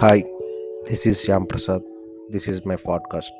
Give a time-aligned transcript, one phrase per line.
[0.00, 0.22] Hi,
[0.86, 1.82] this is Shyam Prasad.
[2.28, 3.32] This is my podcast.